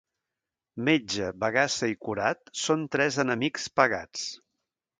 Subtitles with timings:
[0.87, 4.29] Metge, bagassa i curat són tres enemics pagats.